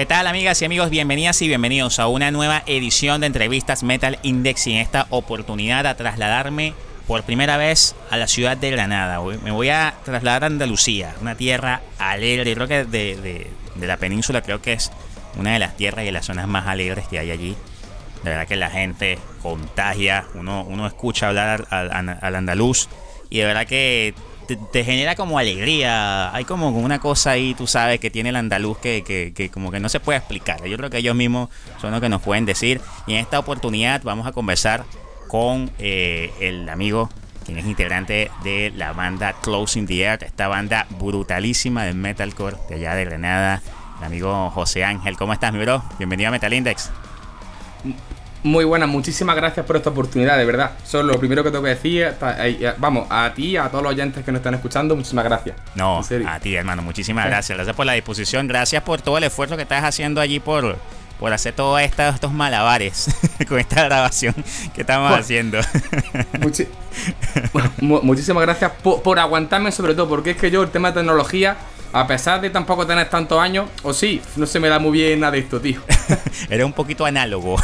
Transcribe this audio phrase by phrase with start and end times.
[0.00, 0.88] ¿Qué tal amigas y amigos?
[0.88, 5.86] Bienvenidas y bienvenidos a una nueva edición de entrevistas Metal Index y en esta oportunidad
[5.86, 6.72] a trasladarme
[7.06, 9.20] por primera vez a la ciudad de Granada.
[9.44, 14.62] Me voy a trasladar a Andalucía, una tierra alegre, creo que de, la península creo
[14.62, 14.90] que es
[15.38, 17.54] una de las tierras y las zonas más alegres que hay allí.
[18.24, 22.88] De verdad que la gente contagia, uno, uno escucha hablar al andaluz
[23.28, 24.14] y de verdad que
[24.56, 26.34] te, genera como alegría.
[26.34, 29.80] Hay como una cosa ahí, tú sabes, que tiene el andaluz que, que, como que
[29.80, 30.64] no se puede explicar.
[30.64, 31.50] Yo creo que ellos mismos
[31.80, 32.80] son los que nos pueden decir.
[33.06, 34.84] Y en esta oportunidad vamos a conversar
[35.28, 37.08] con eh, el amigo
[37.44, 42.76] quien es integrante de la banda Closing the Air, esta banda brutalísima de metalcore de
[42.76, 43.62] allá de Granada,
[43.98, 45.16] el amigo José Ángel.
[45.16, 45.82] ¿Cómo estás, mi bro?
[45.98, 46.90] Bienvenido a Metal Index.
[48.42, 50.72] Muy buenas, muchísimas gracias por esta oportunidad, de verdad.
[50.82, 52.14] Eso es lo primero que tengo que decir.
[52.78, 55.56] Vamos, a ti, a todos los oyentes que nos están escuchando, muchísimas gracias.
[55.74, 57.56] No, a ti, hermano, muchísimas gracias.
[57.56, 60.78] Gracias por la disposición, gracias por todo el esfuerzo que estás haciendo allí por,
[61.18, 63.14] por hacer todos estos malabares
[63.48, 64.34] con esta grabación
[64.74, 65.58] que estamos haciendo.
[67.80, 71.58] muchísimas gracias por, por, aguantarme, sobre todo, porque es que yo, el tema de tecnología,
[71.92, 75.20] a pesar de tampoco tener tantos años, o sí, no se me da muy bien
[75.20, 75.82] nada de esto, tío.
[76.48, 77.56] Eres un poquito análogo.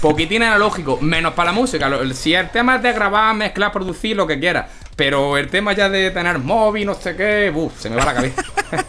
[0.00, 1.90] Poquitín analógico, menos para la música.
[2.14, 4.66] Si el tema es de grabar, mezclar, producir, lo que quieras.
[4.94, 8.42] Pero el tema ya de tener móvil, no sé qué, se me va la cabeza.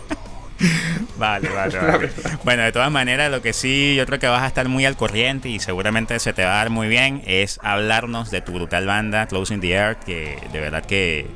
[1.17, 2.11] Vale, vale, vale.
[2.43, 4.95] Bueno, de todas maneras, lo que sí yo creo que vas a estar muy al
[4.95, 8.85] corriente y seguramente se te va a dar muy bien es hablarnos de tu brutal
[8.85, 11.27] banda, Closing the Earth, que de verdad que,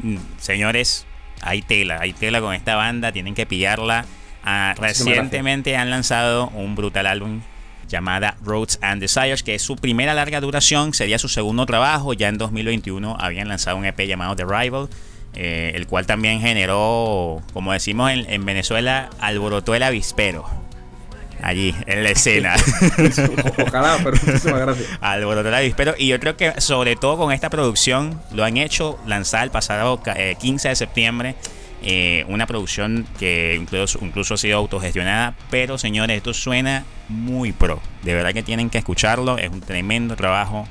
[0.00, 1.06] mm, señores,
[1.40, 4.04] hay tela, hay tela con esta banda, tienen que pillarla.
[4.44, 7.40] Ah, recientemente han lanzado un brutal álbum
[7.88, 12.12] llamada Roads and Desires, que es su primera larga duración, sería su segundo trabajo.
[12.12, 14.88] Ya en 2021 habían lanzado un EP llamado The Rival,
[15.34, 20.44] eh, el cual también generó, como decimos en, Venezuela, alborotó el avispero.
[21.42, 22.54] Allí, en la escena.
[23.66, 24.88] Ojalá, pero muchísimas gracias.
[25.02, 25.94] Alborotó el avispero.
[25.98, 30.00] Y yo creo que, sobre todo con esta producción, lo han hecho lanzar el pasado
[30.02, 31.34] 15 eh, de septiembre
[31.88, 37.80] eh, una producción que incluso, incluso ha sido autogestionada, pero señores, esto suena muy pro.
[38.02, 40.66] De verdad que tienen que escucharlo, es un tremendo trabajo.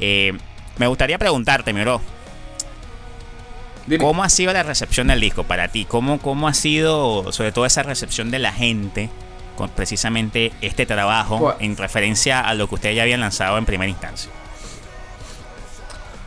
[0.00, 0.32] Eh,
[0.76, 2.00] me gustaría preguntarte, mi bro,
[4.00, 5.84] ¿cómo ha sido la recepción del disco para ti?
[5.84, 9.08] ¿Cómo, ¿Cómo ha sido, sobre todo, esa recepción de la gente
[9.56, 13.88] con precisamente este trabajo en referencia a lo que ustedes ya habían lanzado en primera
[13.88, 14.32] instancia?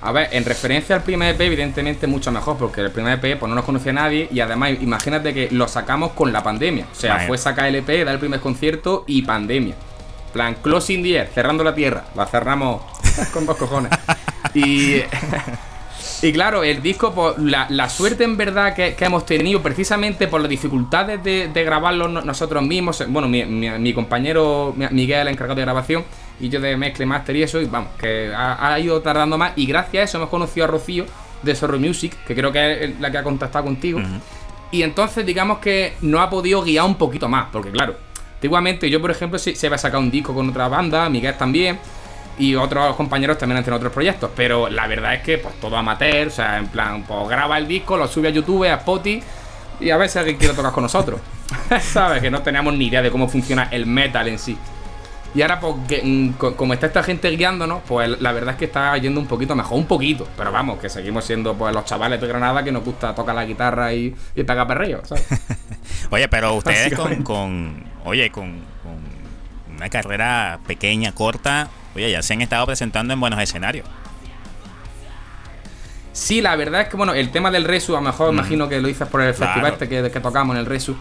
[0.02, 3.50] A ver, en referencia al primer EP, evidentemente mucho mejor, porque el primer EP pues,
[3.50, 6.86] no nos conocía nadie y además imagínate que lo sacamos con la pandemia.
[6.92, 9.76] O sea, fue sacar el EP, dar el primer concierto y pandemia.
[10.32, 12.06] plan, closing the air, cerrando la tierra.
[12.16, 12.82] La cerramos
[13.34, 13.92] con dos cojones.
[14.54, 15.02] Y,
[16.22, 20.50] y claro, el disco, pues, la, suerte en verdad que, hemos tenido, precisamente por las
[20.50, 26.06] dificultades de, grabarlo nosotros mismos, bueno, mi, mi compañero Miguel, el encargado de grabación,
[26.40, 29.54] y yo de mezcle, master y eso, y vamos, que ha, ido tardando más.
[29.56, 31.06] Y gracias a eso hemos conocido a Rocío
[31.44, 34.00] de Sorro Music, que creo que es la que ha contactado contigo.
[34.72, 37.96] Y entonces, digamos que no ha podido guiar un poquito más, porque claro,
[38.36, 41.80] antiguamente yo, por ejemplo, se, se había sacado un disco con otra banda, Miguel también.
[42.38, 44.32] Y otros compañeros también han tenido otros proyectos.
[44.34, 47.68] Pero la verdad es que, pues todo amateur, o sea, en plan, pues graba el
[47.68, 49.22] disco, lo sube a YouTube, a Spotify.
[49.82, 51.20] Y a ver si alguien quiere tocar con nosotros.
[51.82, 52.22] ¿Sabes?
[52.22, 54.58] Que no teníamos ni idea de cómo funciona el metal en sí.
[55.36, 58.98] Y ahora, pues, mm, como está esta gente guiándonos, pues la verdad es que está
[58.98, 60.28] yendo un poquito mejor, un poquito.
[60.36, 63.46] Pero vamos, que seguimos siendo pues los chavales de Granada que nos gusta tocar la
[63.46, 65.28] guitarra y, y pegar perrillo, ¿sabes?
[66.10, 68.60] oye, pero ustedes con, oye, con,
[69.76, 73.88] una carrera pequeña, corta, oye, ya se han estado presentando en buenos escenarios.
[76.12, 78.82] Sí, la verdad es que, bueno, el tema del Resu, a lo mejor imagino que
[78.82, 80.98] lo dices por el festival este que, que tocamos en el Resu.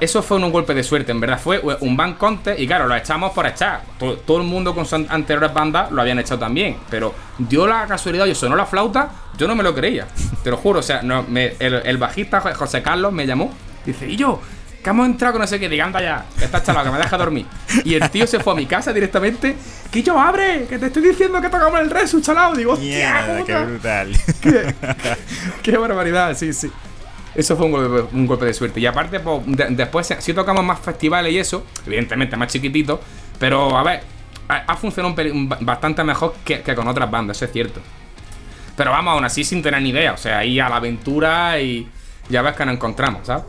[0.00, 1.38] Eso fue un golpe de suerte, en verdad.
[1.38, 3.82] Fue un ban contest y claro, lo echamos por echar.
[3.98, 6.76] Todo, el mundo con sus anteriores bandas lo habían echado también.
[6.90, 10.06] Pero dio la casualidad, yo sonó la flauta, yo no me lo creía.
[10.42, 13.52] Te lo juro, o sea, no, el, bajista José Carlos me llamó.
[13.84, 14.40] Dice, y yo,
[14.82, 17.16] que hemos entrado con no sé qué, diga, anda ya, está chalado, que me deja
[17.16, 17.46] dormir.
[17.84, 19.56] Y el tío se fue a mi casa directamente.
[19.90, 22.54] Que yo, abre, que te estoy diciendo que tocamos el resu, chalado.
[22.54, 24.12] Digo, hostia, qué brutal.
[25.62, 26.70] qué barbaridad, sí, sí.
[27.34, 28.80] Eso fue un golpe, de suerte.
[28.80, 29.20] Y aparte,
[29.70, 33.00] después sí tocamos más festivales y eso, evidentemente más chiquititos,
[33.38, 34.02] pero a ver,
[34.48, 35.14] ha, funcionado
[35.60, 37.80] bastante mejor que, con otras bandas, eso es cierto.
[38.76, 41.88] Pero vamos, aún así sin tener ni idea, o sea, ahí a la aventura y
[42.28, 43.44] ya ves que nos encontramos, ¿sabes?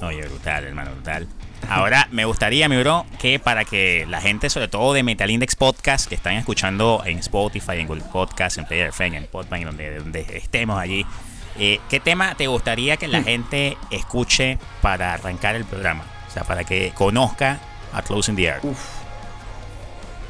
[0.00, 1.26] Oye, brutal, hermano, brutal.
[1.68, 5.54] Ahora, me gustaría, mi bro, que para que la gente, sobre todo de Metal Index
[5.54, 9.98] Podcast, que están escuchando en Spotify, en Google Podcast, en Player FM, en Podman, donde,
[9.98, 11.04] donde estemos allí,
[11.58, 13.24] Eh, ¿Qué tema te gustaría que la hmm.
[13.24, 16.04] gente escuche para arrancar el programa?
[16.28, 17.58] O sea, para que conozca
[17.92, 18.60] a Closing the Air.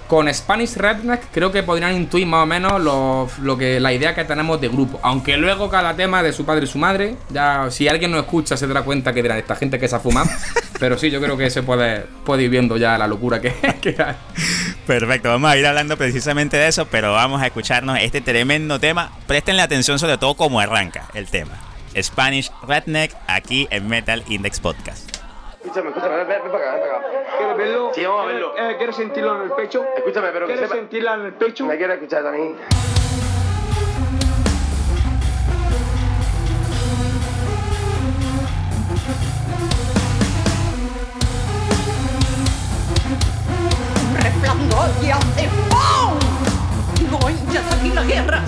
[0.07, 4.25] Con Spanish Redneck creo que podrían intuir más o menos lo, que la idea que
[4.25, 4.99] tenemos de grupo.
[5.03, 8.57] Aunque luego cada tema de su padre y su madre, ya si alguien no escucha
[8.57, 10.31] se dará cuenta que dirán esta gente que se ha fumado.
[10.81, 13.53] pero sí, yo creo que se puede, puede ir viendo ya la locura que,
[13.83, 14.17] que hay.
[14.89, 19.13] Perfecto, vamos a ir hablando precisamente de eso, pero vamos a escucharnos este tremendo tema.
[19.27, 21.59] Prestenle atención sobre todo cómo arranca el tema.
[21.95, 25.15] Spanish Redneck aquí en Metal Index Podcast.
[25.63, 27.07] Escúchame, escúchame, ven, ven, para acá, ven para acá.
[27.37, 27.91] ¿Quieres verlo?
[27.95, 28.55] Sí, vamos a verlo.
[28.57, 29.85] Eh, ¿Quieres sentirlo en el pecho?
[29.95, 31.67] Escúchame, pero ¿Quieres sentirla en el pecho?
[31.67, 32.57] Me quiero escuchar también.
[44.49, 47.11] Resplandor y hace ¡pum!
[47.11, 48.43] No, ya aquí la guerra.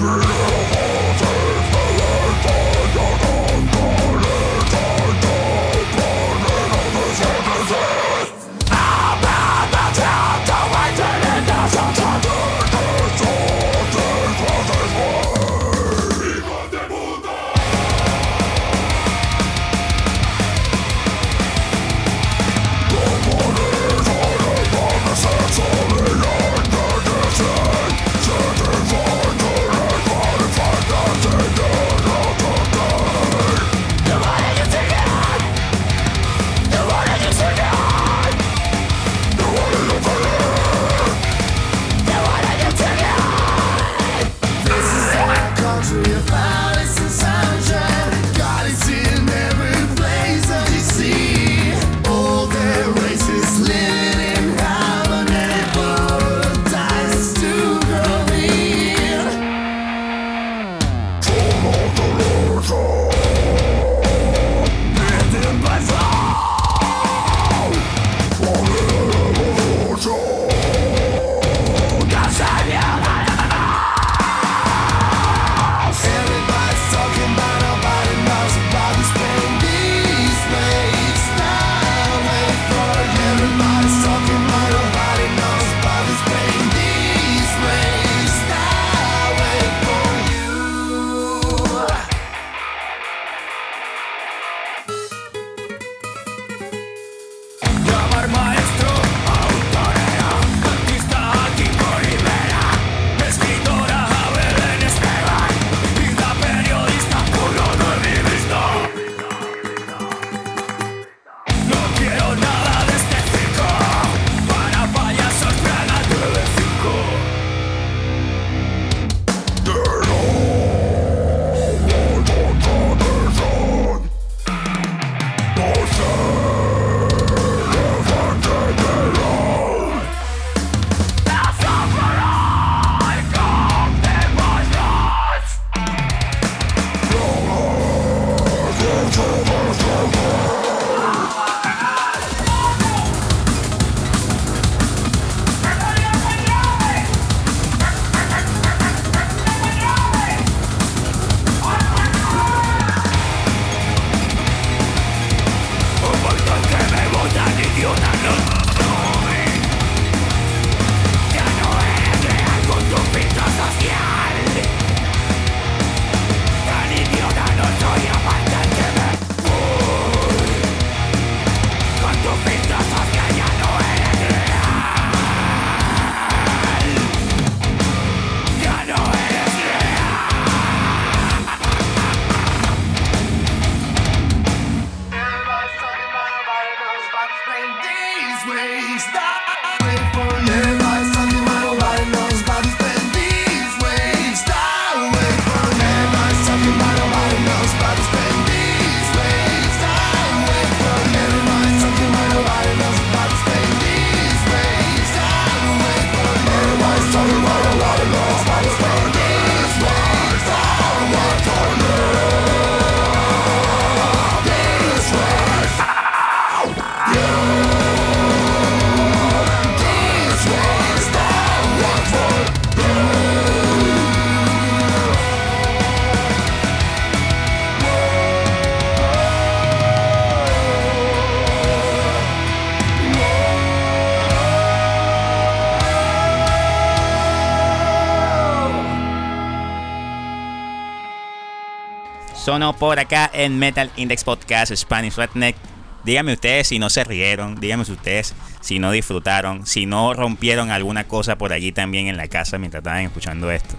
[242.51, 245.55] Sonó por acá en Metal Index Podcast Spanish Redneck.
[246.03, 251.05] Díganme ustedes si no se rieron, díganme ustedes si no disfrutaron, si no rompieron alguna
[251.05, 253.77] cosa por allí también en la casa mientras estaban escuchando esto.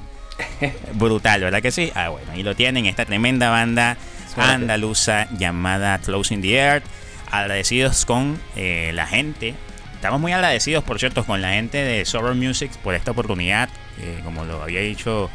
[0.93, 1.91] Brutal, ¿verdad que sí?
[1.95, 3.97] Ah, bueno, y lo tienen, esta tremenda banda
[4.33, 4.53] Suerte.
[4.53, 6.85] andaluza llamada Closing the Earth.
[7.29, 9.53] Agradecidos con eh, la gente.
[9.95, 13.67] Estamos muy agradecidos, por cierto, con la gente de Sober Music por esta oportunidad.
[13.99, 15.29] eh, como lo había dicho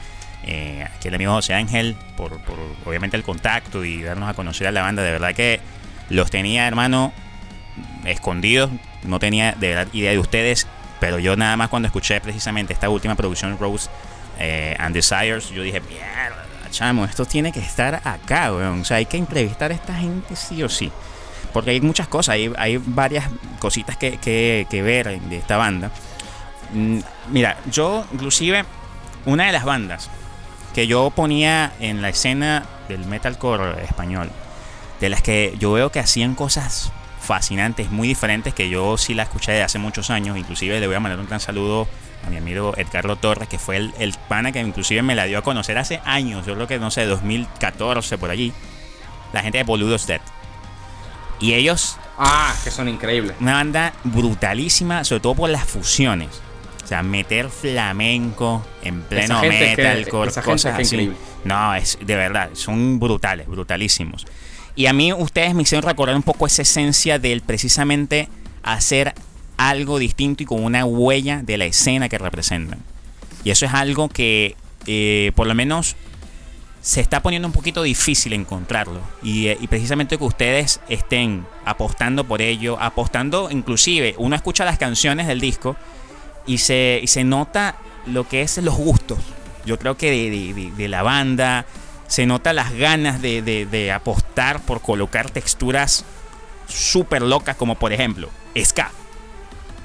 [0.44, 4.66] eh, aquí el amigo José Ángel, por, por obviamente el contacto y darnos a conocer
[4.66, 5.02] a la banda.
[5.02, 5.60] De verdad que
[6.10, 7.12] los tenía, hermano,
[8.04, 8.70] escondidos.
[9.04, 10.66] No tenía de verdad idea de ustedes.
[11.00, 13.90] Pero yo nada más cuando escuché precisamente esta última producción, Rose
[14.38, 18.80] eh, and Desires, yo dije, mierda, chamo, esto tiene que estar acá, weón.
[18.80, 20.90] O sea, hay que entrevistar a esta gente sí o sí.
[21.52, 23.24] Porque hay muchas cosas, hay, varias
[23.58, 25.90] cositas que, que- que ver de esta banda.
[26.72, 26.98] Mm,
[27.30, 28.64] Mira, yo inclusive,
[29.26, 30.08] una de las bandas
[30.76, 34.30] que yo ponía en la escena del metalcore español,
[35.00, 39.22] de las que yo veo que hacían cosas fascinantes, muy diferentes, que yo sí la
[39.22, 41.88] escuché de hace muchos años, inclusive le voy a mandar un gran saludo
[42.26, 45.38] a mi amigo Edgardo Torres, que fue el, el pana que inclusive me la dio
[45.38, 48.52] a conocer hace años, yo creo que no sé, 2014 por allí,
[49.32, 50.20] la gente de Boludos Dead.
[51.40, 53.34] Y ellos, Ah, que son increíbles.
[53.40, 56.42] una banda brutalísima, sobre todo por las fusiones.
[56.86, 61.10] O sea, meter flamenco en pleno que- gente cosas así.
[61.44, 64.24] No, es de verdad, son brutales, brutalísimos.
[64.76, 68.28] Y a mí ustedes me hicieron recordar un poco esa esencia del precisamente
[68.62, 69.14] hacer
[69.56, 72.78] algo distinto y con una huella de la escena que representan.
[73.42, 74.54] Y eso es algo que
[74.86, 75.96] eh, por lo menos
[76.82, 79.00] se está poniendo un poquito difícil encontrarlo.
[79.24, 84.78] Y, eh, y precisamente que ustedes estén apostando por ello, apostando inclusive, uno escucha las
[84.78, 85.74] canciones del disco
[86.46, 87.76] y se, y se nota
[88.06, 89.18] lo que es los gustos.
[89.64, 91.66] Yo creo que de, de- de- de la banda
[92.06, 96.04] se nota las ganas de, de- apostar por colocar texturas
[96.68, 98.90] súper locas, como por ejemplo, ska.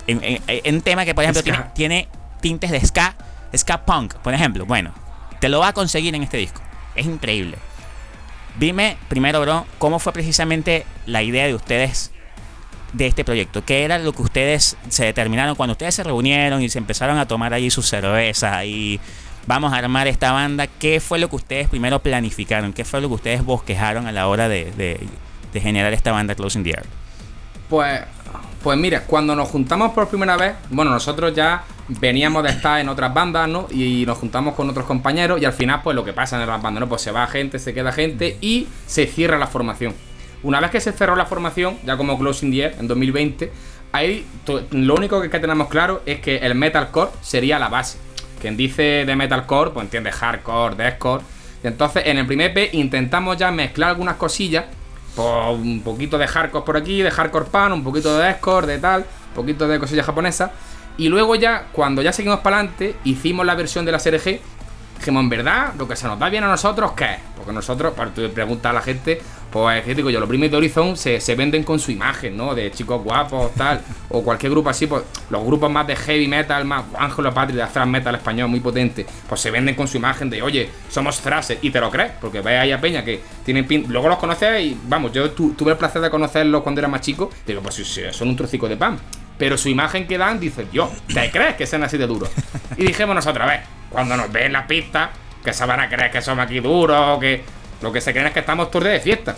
[0.07, 1.41] En, en- en un tema que, por ejemplo,
[1.73, 2.07] tiene
[2.41, 3.15] tintes de ska,
[3.55, 4.65] ska punk, por ejemplo.
[4.65, 4.93] Bueno,
[5.39, 6.61] te lo va a conseguir en este disco.
[6.95, 7.57] Es increíble.
[8.59, 12.11] Dime primero, bro, cómo fue precisamente la idea de ustedes
[12.93, 13.63] de este proyecto.
[13.63, 17.27] ¿Qué era lo que ustedes se determinaron cuando ustedes se reunieron y se empezaron a
[17.27, 18.99] tomar allí su cerveza y
[19.47, 20.67] vamos a armar esta banda?
[20.67, 22.73] ¿Qué fue lo que ustedes primero planificaron?
[22.73, 26.63] ¿Qué fue lo que ustedes bosquejaron a la hora de, de- generar esta banda Closing
[26.63, 26.85] the Earth?
[27.69, 28.01] Pues,
[28.63, 32.87] pues mira, cuando nos juntamos por primera vez, bueno, nosotros ya veníamos de estar en
[32.89, 33.67] otras bandas, ¿no?
[33.71, 36.61] Y nos juntamos con otros compañeros y al final, pues lo que pasa en las
[36.61, 36.89] bandas, ¿no?
[36.89, 39.93] Pues se va gente, se queda gente y se cierra la formación.
[40.43, 43.51] Una vez que se cerró la formación, ya como Closing the Air, en 2020,
[43.91, 44.25] ahí
[44.71, 47.97] lo único que, tenemos claro es que el metalcore sería la base.
[48.39, 51.23] Quien dice de metalcore, pues entiende hardcore, deathcore.
[51.63, 54.65] Y entonces en el primer EP intentamos ya mezclar algunas cosillas
[55.15, 58.79] pues un poquito de hardcore por aquí, de hardcore pan, un poquito de deathcore, de
[58.79, 60.51] tal, un poquito de cosillas japonesas.
[60.97, 64.39] Y luego ya, cuando ya seguimos para adelante, hicimos la versión de la SRG.
[65.01, 67.19] Dijimos, en verdad, lo que se nos da bien a nosotros, ¿qué es?
[67.35, 69.19] Porque nosotros, para tú preguntar a la gente,
[69.51, 70.19] pues, ¿qué digo yo?
[70.19, 72.53] Los primeros de Horizon se, se venden con su imagen, ¿no?
[72.53, 73.81] De chicos guapos, tal.
[74.09, 77.65] o cualquier grupo así, pues, los grupos más de heavy metal, más Ángelo Patri, de
[77.65, 81.57] thrash metal español muy potente, pues se venden con su imagen de, oye, somos thrasher,
[81.63, 83.85] y te lo crees, porque ves ahí a Peña que tienen pin...
[83.89, 87.01] Luego los conoces y, vamos, yo tu- tuve el placer de conocerlos cuando era más
[87.01, 88.99] chico, digo, pues sí, son un trocico de pan.
[89.41, 92.29] Pero su imagen que dan, dice, yo, ¿te crees que sean así de duros?
[92.77, 95.09] Y dijimos nosotros, a ver, cuando nos ven las pistas,
[95.43, 97.41] que se van a creer que somos aquí duros, que
[97.81, 99.35] lo que se creen es que estamos todos de fiesta.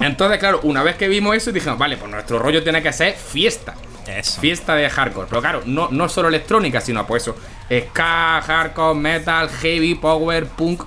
[0.00, 3.14] Entonces, claro, una vez que vimos eso, dijimos, vale, pues nuestro rollo tiene que ser
[3.14, 3.76] fiesta.
[4.08, 4.40] Eso.
[4.40, 5.28] Fiesta de hardcore.
[5.28, 7.36] Pero claro, no, no solo electrónica, sino pues eso.
[7.70, 10.82] Ska, hardcore, metal, heavy, power, punk.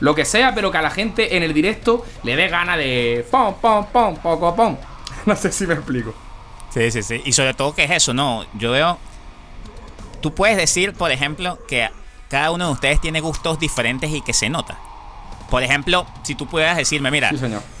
[0.00, 3.26] Lo que sea, pero que a la gente en el directo le dé gana de
[3.30, 4.78] pom, pom, pom, poco, pom.
[5.26, 6.14] No sé si me explico.
[6.72, 7.20] Sí, sí, sí.
[7.24, 8.44] Y sobre todo que es eso, ¿no?
[8.54, 8.98] Yo veo...
[10.20, 11.88] Tú puedes decir, por ejemplo, que
[12.28, 14.78] cada uno de ustedes tiene gustos diferentes y que se nota.
[15.50, 17.36] Por ejemplo, si tú pudieras decirme, mira, Sí,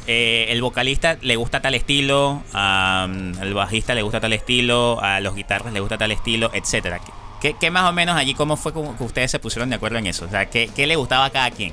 [0.06, 5.34] eh, el vocalista le gusta tal estilo, el bajista le gusta tal estilo, a los
[5.34, 7.00] guitarras le gusta tal estilo, etcétera.
[7.40, 10.06] ¿Qué, qué más o menos allí, cómo fue que ustedes se pusieron de acuerdo en
[10.06, 10.26] eso?
[10.26, 11.72] O sea, ¿qué, qué le gustaba a cada quien?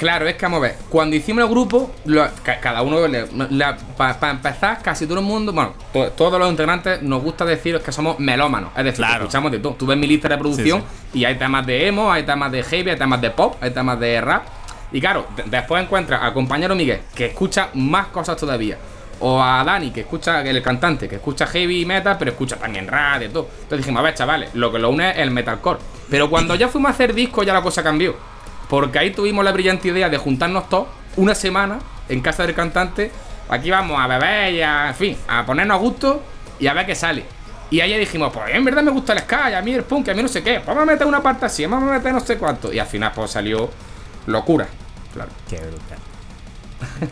[0.00, 0.76] Claro, es que vamos a ver.
[0.88, 2.96] Cuando hicimos el grupo, lo- ca- cada uno,
[3.96, 7.92] para empezar, casi todo el mundo, bueno, to- todos los integrantes nos gusta decir que
[7.92, 8.70] somos melómanos.
[8.76, 9.74] Es decir, que escuchamos de todo.
[9.74, 12.90] Tú ves mi lista de producción y hay temas de emo, hay temas de heavy,
[12.90, 14.42] hay temas de pop, hay temas de rap.
[14.90, 18.78] Y claro, de- después encuentras al compañero Miguel, que escucha más cosas todavía.
[19.22, 23.20] O a Dani, que escucha, el cantante, que escucha heavy metal, pero escucha también rap,
[23.20, 23.48] de todo.
[23.52, 25.78] Entonces dijimos, a ver, chavales, lo que lo une es el metalcore.
[26.08, 28.16] Pero cuando ya fuimos a hacer disco, ya la cosa cambió.
[28.70, 30.86] Porque ahí tuvimos la brillante idea de juntarnos todos
[31.16, 33.10] una semana en casa del cantante.
[33.48, 36.22] Aquí vamos a beber y a, en fin, a ponernos a gusto
[36.60, 37.24] y a ver qué sale.
[37.68, 40.14] Y ahí dijimos, pues en verdad me gusta el Sky, a mí el punk, a
[40.14, 40.54] mí no sé qué.
[40.54, 42.72] Pues vamos a meter una parte así, vamos a meter no sé cuánto.
[42.72, 43.70] Y al final pues salió
[44.26, 44.68] locura.
[45.12, 45.30] Claro.
[45.48, 45.98] Qué brutal.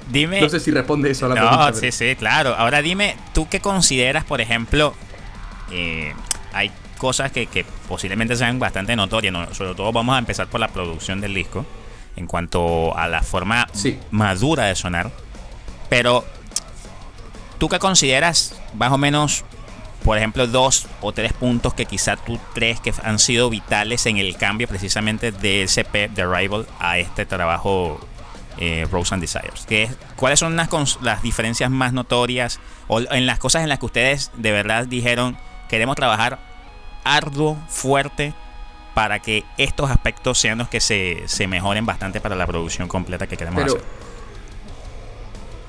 [0.11, 0.41] Dime.
[0.43, 1.73] no sé si responde eso a la no, pregunta.
[1.75, 2.55] sí, sí, claro.
[2.55, 4.95] Ahora dime, ¿tú qué consideras, por ejemplo,
[5.73, 6.15] eh,
[6.53, 9.55] hay cosas que, que, posiblemente sean bastante notorias, ¿no?
[9.55, 11.64] sobre todo vamos a empezar por la producción del disco,
[12.17, 13.99] en cuanto a la forma sí.
[14.11, 15.11] madura de sonar,
[15.88, 16.25] pero
[17.59, 19.45] ¿tú qué consideras más o menos,
[20.05, 24.19] por ejemplo, dos o tres puntos que quizá tú crees que han sido vitales en
[24.19, 28.00] el cambio precisamente de CP de Rival a este trabajo
[28.59, 29.64] eh, Rose and Desires.
[29.69, 30.69] ¿Qué, ¿Cuáles son las,
[31.00, 35.37] las, diferencias más notorias o en las cosas en las que ustedes de verdad dijeron
[35.69, 36.38] queremos trabajar
[37.17, 38.35] arduo, fuerte,
[38.95, 43.27] para que estos aspectos sean los que se, se mejoren bastante para la producción completa
[43.27, 43.88] que queremos pero, hacer?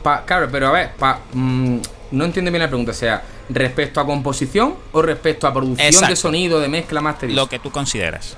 [0.01, 1.77] Pa, claro, pero a ver, pa, mmm,
[2.11, 2.91] no entiendo bien la pregunta.
[2.91, 6.09] O sea, ¿respecto a composición o respecto a producción Exacto.
[6.09, 7.45] de sonido, de mezcla, masterización?
[7.45, 8.35] Lo que tú consideras.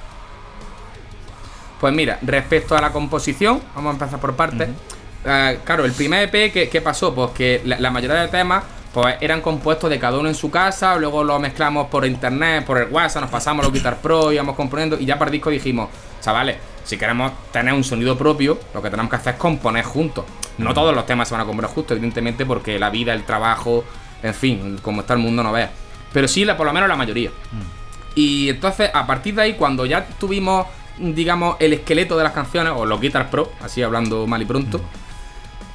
[1.79, 4.70] Pues mira, respecto a la composición, vamos a empezar por partes.
[4.70, 5.55] Uh -huh.
[5.55, 7.15] uh, claro, el primer EP, ¿qué, qué pasó?
[7.15, 10.51] Pues que la, la, mayoría de temas pues eran compuestos de cada uno en su
[10.51, 14.55] casa, luego lo mezclamos por internet, por el WhatsApp, nos pasamos los Guitar Pro, íbamos
[14.55, 15.89] componiendo y ya para el disco dijimos,
[16.21, 20.25] chavales, si queremos tener un sonido propio, lo que tenemos que hacer es componer juntos.
[20.57, 23.83] No todos los temas se van a componer juntos, evidentemente, porque la vida, el trabajo,
[24.21, 25.71] en fin, como está el mundo no vea.
[26.12, 27.29] Pero sí, por lo menos la mayoría.
[27.29, 28.15] Mm.
[28.15, 30.67] Y entonces, a partir de ahí, cuando ya tuvimos
[30.98, 34.77] digamos, el esqueleto de las canciones, o los Guitar Pro, así hablando mal y pronto,
[34.77, 34.81] mm.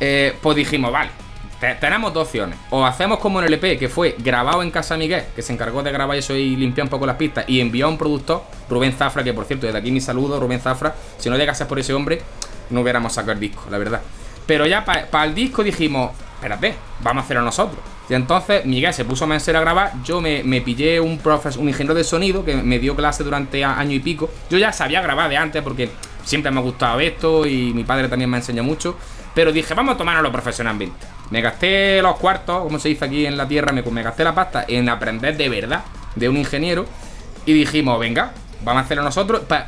[0.00, 1.11] eh, pues dijimos, vale,
[1.60, 2.58] te tenemos dos opciones.
[2.70, 5.83] O hacemos como en el EP, que fue grabado en Casa Miguel, que se encargó
[5.83, 8.92] de grabar eso y limpiar un poco las pistas, y envió a un productor, Rubén
[8.92, 11.94] Zafra, que por cierto, desde aquí mi saludo, Rubén Zafra, si no llegase por ese
[11.94, 12.20] hombre,
[12.70, 14.00] no hubiéramos sacado el disco, la verdad.
[14.46, 17.81] Pero ya para pa el disco dijimos, espérate, vamos a hacerlo nosotros.
[18.09, 21.61] Y entonces Miguel se puso a menser a grabar, yo me, me pillé un profesor,
[21.61, 24.31] un ingeniero de sonido que me dio clase durante año y pico.
[24.48, 25.90] Yo ya sabía grabar de antes porque
[26.24, 28.96] siempre me ha gustado esto y mi padre también me enseñó mucho.
[29.37, 30.96] Pero dije, vamos a tomárnoslo profesionalmente.
[31.29, 34.35] Me gasté los cuartos, como se dice aquí en la tierra, me, me gasté la
[34.35, 36.87] pasta en aprender de verdad de un ingeniero.
[37.44, 38.33] Y dijimos, venga,
[38.64, 39.66] vamos a hacerlo nosotros, pa,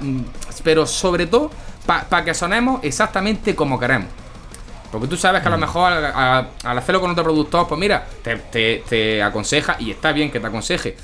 [0.64, 1.50] pero sobre todo
[1.84, 4.08] para pa que sonemos exactamente como queremos.
[4.90, 8.36] Porque tú sabes que a lo mejor al, hacerlo con otro productor, pues mira, te,
[8.36, 10.96] te, te, aconseja y está bien que te aconseje.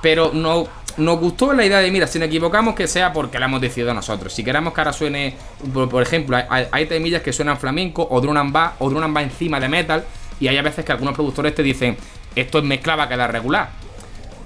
[0.00, 3.46] Pero no, nos gustó la idea de, mira, si nos equivocamos, que sea porque la
[3.46, 4.32] hemos decidido nosotros.
[4.32, 5.34] Si queremos que ahora suene,
[5.72, 9.24] por, por ejemplo, hay, hay, temillas que suenan flamenco o drum bass o drum bass
[9.24, 10.04] encima de metal.
[10.40, 11.96] Y hay a veces que algunos productores te dicen,
[12.34, 13.70] esto es mezcla, va a quedar regular.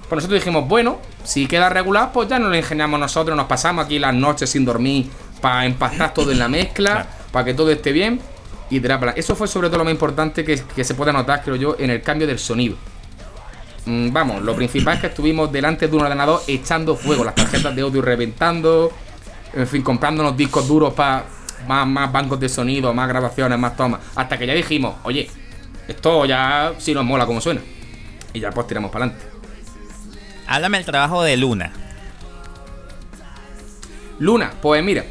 [0.07, 3.85] Pues nosotros dijimos, bueno, si queda regular, pues ya nos lo ingeniamos nosotros, nos pasamos
[3.85, 5.09] aquí las noches sin dormir
[5.41, 7.09] para empastar todo en la mezcla, claro.
[7.31, 8.21] para que todo esté bien
[8.69, 8.81] y.
[9.15, 11.89] Eso fue sobre todo lo más importante que, que, se puede notar, creo yo, en
[11.89, 12.77] el cambio del sonido.
[13.87, 17.73] Mm, vamos, lo principal es que estuvimos delante de un ordenador echando fuego, las tarjetas
[17.73, 18.91] de audio reventando,
[19.53, 21.23] en fin, comprándonos discos duros para
[21.65, 24.01] más, más bancos de sonido, más grabaciones, más tomas.
[24.13, 25.29] Hasta que ya dijimos, oye,
[25.87, 27.61] esto ya sí nos mola como suena.
[28.33, 29.25] Y ya pues tiramos para adelante.
[30.47, 31.71] Háblame el trabajo de Luna.
[34.19, 35.05] Luna, pues mira,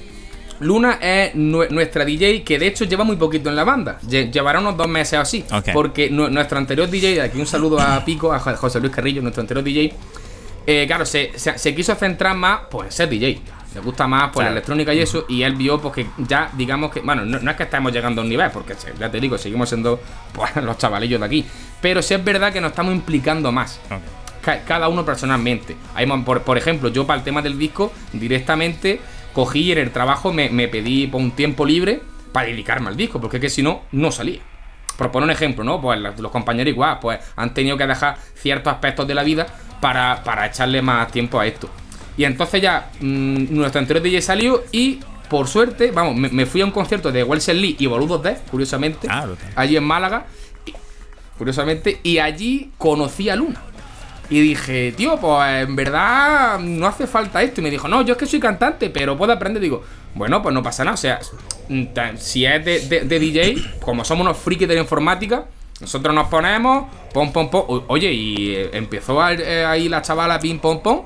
[0.61, 3.99] Luna es nuestra DJ que de hecho lleva muy poquito en la banda.
[4.01, 5.45] Llevará unos dos meses así.
[5.51, 5.75] Okay.
[5.75, 9.65] Porque nuestro anterior DJ, aquí un saludo a Pico, a José Luis Carrillo, nuestro anterior
[9.65, 9.93] DJ.
[10.67, 13.41] Eh, claro, se, se, se, quiso centrar más pues, en ser DJ.
[13.75, 14.47] Le gusta más pues, claro.
[14.47, 15.27] la electrónica y eso.
[15.29, 17.01] Y él vio pues, que ya, digamos que.
[17.01, 19.69] Bueno, no, no, es que estamos llegando a un nivel, porque ya te digo, seguimos
[19.69, 20.01] siendo
[20.33, 21.47] pues, los chavalillos de aquí.
[21.81, 23.79] Pero sí es verdad que nos estamos implicando más.
[23.87, 24.63] Okay.
[24.67, 25.77] Cada uno personalmente.
[25.95, 29.01] Hay, por, por ejemplo, yo para el tema del disco, directamente
[29.37, 32.01] cogí y en el trabajo me, me pedí por un tiempo libre
[32.33, 34.41] para dedicarme al disco, porque es que si no, no salía.
[34.97, 35.79] Por poner un ejemplo, ¿no?
[35.79, 39.47] Pues los compañeros igual, pues han tenido que dejar ciertos aspectos de la vida
[39.79, 41.69] para, para echarle más tiempo a esto.
[42.17, 46.63] Y entonces ya mmm, nuestro anterior DJ salió y por suerte, vamos, me, me fui
[46.63, 50.25] a un concierto de Wilson Lee y Boludos D, curiosamente, ah, allí en Málaga,
[50.65, 50.73] y,
[51.37, 53.61] curiosamente, y allí conocí a Luna.
[54.29, 57.61] Y dije, tío, pues en verdad no hace falta esto.
[57.61, 59.63] Y me dijo, no, yo es que soy cantante, pero puedo aprender.
[59.63, 59.85] Digo,
[60.15, 60.95] bueno, pues no pasa nada.
[60.95, 61.21] O sea,
[62.17, 65.47] si es de, de, de DJ, como somos unos frikis de la informática,
[65.81, 67.83] nosotros nos ponemos, pom, pom, pom.
[67.89, 71.03] Oye, y eh, empezó ahí la chavala pim, pom, pom.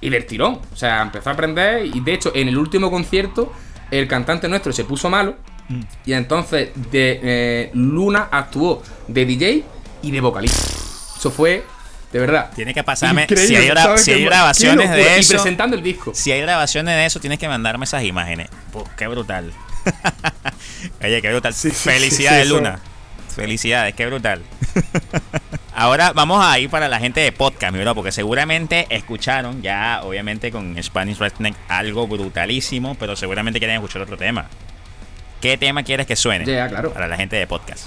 [0.00, 0.60] Y del tirón.
[0.72, 1.86] O sea, empezó a aprender.
[1.86, 3.52] Y de hecho, en el último concierto,
[3.90, 5.34] el cantante nuestro se puso malo.
[5.68, 5.80] Mm.
[6.06, 9.64] Y entonces, de eh, Luna actuó de DJ
[10.02, 10.62] y de vocalista.
[11.16, 11.64] Eso fue
[12.12, 12.50] De verdad.
[12.54, 13.22] Tienes que pasarme.
[13.22, 15.16] Increíble, Si hay, grabaciones de locura.
[15.16, 15.32] Y eso.
[15.32, 16.12] presentando el disco.
[16.14, 18.48] Si hay grabaciones de eso, tienes que mandarme esas imágenes.
[18.70, 19.50] Pues, qué brutal.
[21.02, 21.54] Oye, qué brutal.
[21.54, 22.56] Sí, Felicidades, sí, eso.
[22.56, 22.80] Luna.
[23.34, 24.42] Felicidades, qué brutal.
[25.74, 30.00] Ahora vamos a ir para la gente de podcast, mi bro, porque seguramente escucharon ya,
[30.02, 34.46] obviamente, con Spanish Redneck algo brutalísimo, pero seguramente quieren escuchar otro tema.
[35.40, 36.44] ¿Qué tema quieres que suene?
[36.44, 36.92] Ya, claro.
[36.92, 37.86] Para la gente de podcast.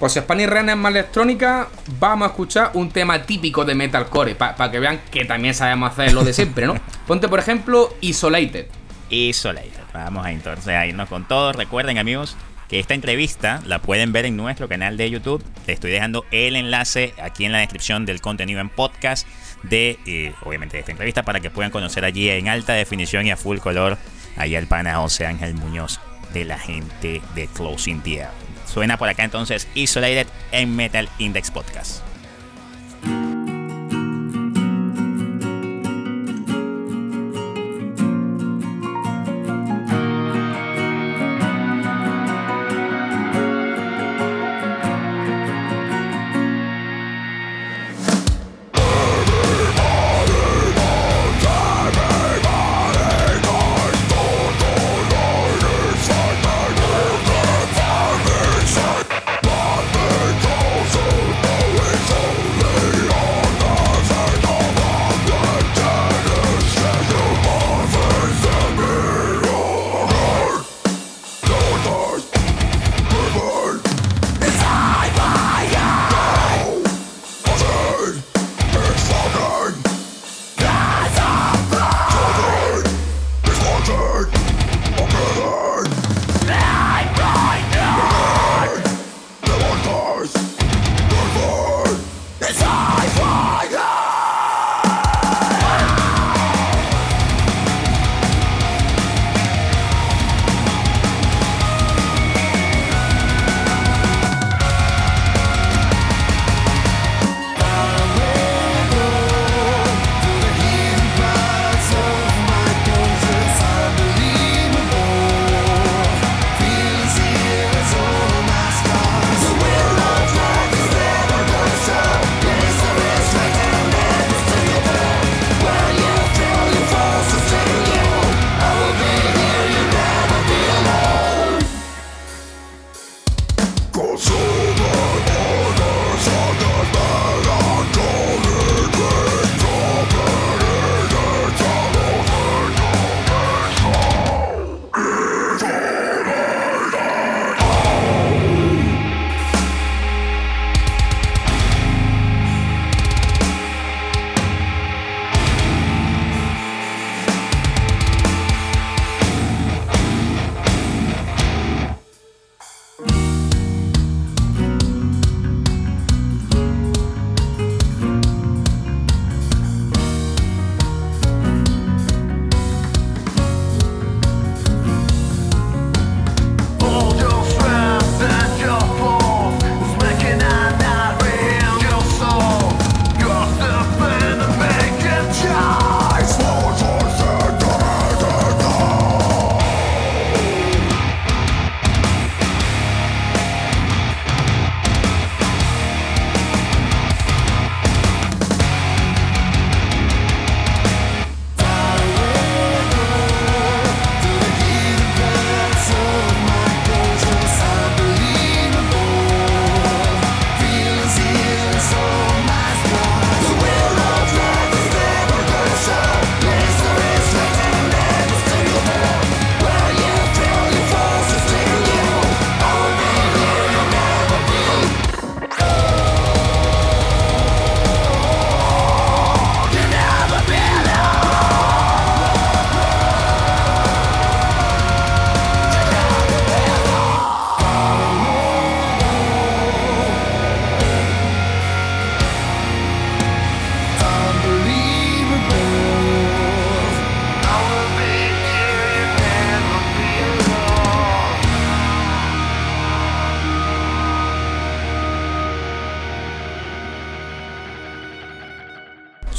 [0.00, 4.70] Pues Spanish Ren es más electrónica, vamos a escuchar un tema típico de metalcore, para
[4.70, 6.74] que vean que también sabemos hacer lo de siempre, ¿no?
[7.06, 8.66] Ponte, por ejemplo, Isolated.
[9.10, 9.82] Isolated.
[9.92, 11.52] Vamos a entonces a irnos con todo.
[11.52, 12.34] Recuerden, amigos,
[12.70, 15.44] que esta entrevista la pueden ver en nuestro canal de YouTube.
[15.66, 19.26] Les estoy dejando el enlace aquí en la descripción del contenido en podcast
[19.64, 23.32] de, eh, obviamente, de esta entrevista para que puedan conocer allí en alta definición y
[23.32, 23.98] a full color
[24.38, 26.00] ahí al pana José Ángel Muñoz
[26.32, 28.49] de la gente de Closing the Air.
[28.72, 32.09] Suena por acá entonces Isolated en Metal Index Podcast.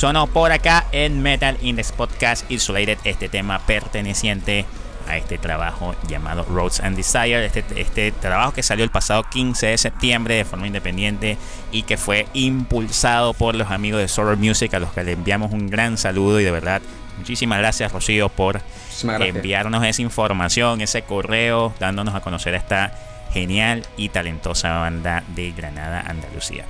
[0.02, 4.66] Sonó por acá en Metal Index Podcast Isolated este tema perteneciente
[5.08, 7.46] a este trabajo llamado Roads and Desire.
[7.46, 11.38] Este, este trabajo que salió el pasado 15 de septiembre de forma independiente
[11.72, 15.52] y que fue impulsado por los amigos de Sorrow Music, a los que le enviamos
[15.52, 16.82] un gran saludo y de verdad
[17.20, 18.60] muchísimas gracias Rocío por
[19.04, 22.92] enviarnos esa información, ese correo, dándonos a conocer esta
[23.34, 26.66] genial y talentosa banda de Granada, Andalucía.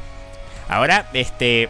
[0.67, 1.69] Ahora, este,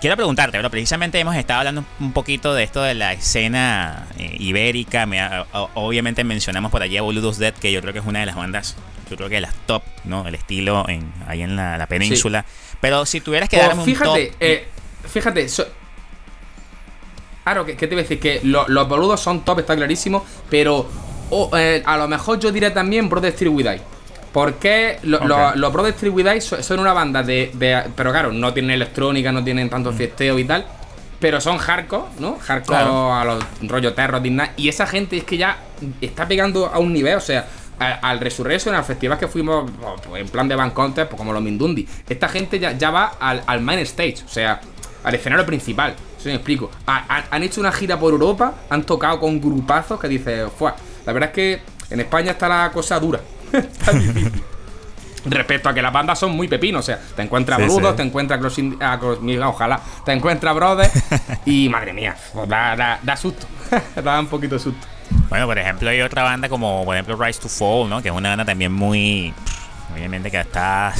[0.00, 4.36] quiero preguntarte, pero precisamente hemos estado hablando un poquito de esto de la escena eh,
[4.38, 5.06] ibérica.
[5.74, 8.36] obviamente mencionamos por allí a Boludos Dead, que yo creo que es una de las
[8.36, 8.76] bandas,
[9.08, 10.26] yo creo que de las top, ¿no?
[10.26, 12.44] El estilo en, ahí en la, península.
[12.80, 14.36] Pero si tuvieras que darme fíjate, un top.
[14.40, 14.68] Eh,
[15.06, 15.46] fíjate,
[17.44, 18.20] claro, ¿qué, te voy a decir?
[18.20, 20.88] Que los boludos son top, está clarísimo, pero
[21.56, 23.34] eh, a lo mejor yo diría también Brother
[24.30, 27.50] Street With porque los Brothers son una banda de,
[27.96, 29.96] Pero claro, no tienen electrónica, no tienen tanto mm.
[29.96, 30.64] fiesteo y tal.
[31.18, 32.38] Pero son hardcore, ¿no?
[32.38, 34.22] Hardcore a los rollo terror,
[34.56, 35.58] Y esa gente es que ya
[36.00, 37.46] está pegando a un nivel, o sea,
[37.78, 39.70] al, Resurrection, al festival que fuimos
[40.08, 41.86] pues, en plan de Van Contest, pues como los Mindundi.
[42.08, 44.60] Esta gente ya, ya va al, main stage, o sea,
[45.04, 45.94] al escenario principal.
[46.16, 46.70] Si me explico.
[46.86, 50.72] han hecho una gira por Europa, han tocado con grupazos que dice, fue.
[51.04, 53.20] La verdad es que en España está la cosa dura.
[53.58, 54.42] está difícil.
[55.26, 58.40] Respecto a que las bandas son muy pepinos, o sea, te encuentras Brudos, te encuentras
[59.44, 60.92] ojalá, te encuentras Brothers
[61.44, 63.46] y madre mía, pues da, da, susto,
[64.02, 64.86] da un poquito de susto.
[65.28, 68.00] Bueno, por ejemplo, hay otra banda como, por ejemplo, Rise to Fall, ¿no?
[68.00, 69.34] Que es una banda también muy
[69.92, 70.94] Obviamente que está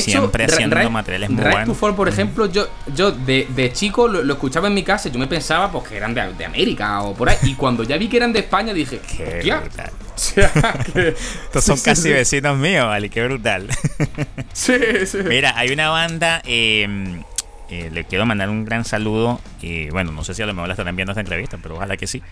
[0.00, 1.66] siempre haciendo materiales muy buenos.
[1.66, 5.08] to Fall, por ejemplo, yo, yo de, chico lo, escuchaba en mi casa.
[5.08, 7.36] Yo me pensaba pues que eran de, América o por ahí.
[7.42, 9.90] Y cuando ya vi que eran de España, dije, qué brutal.
[10.94, 13.68] Estos son casi vecinos míos, vale, qué brutal.
[14.52, 14.74] sí,
[15.06, 15.18] sí.
[15.24, 16.42] Mira, hay una banda.
[16.44, 17.22] Em,
[17.70, 19.40] eh, le quiero mandar un gran saludo.
[19.60, 21.96] Y bueno, no sé si a lo mejor la estarán viendo esta entrevista, pero ojalá
[21.96, 22.22] que sí.